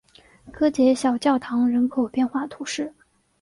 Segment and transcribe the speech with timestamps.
[0.51, 2.91] 戈捷小教堂人口变化图示